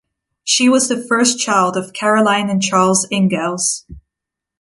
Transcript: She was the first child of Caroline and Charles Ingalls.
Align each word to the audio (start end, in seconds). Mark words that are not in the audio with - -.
She 0.43 0.67
was 0.67 0.89
the 0.89 0.97
first 0.99 1.37
child 1.37 1.77
of 1.77 1.93
Caroline 1.93 2.49
and 2.49 2.59
Charles 2.59 3.05
Ingalls. 3.11 3.85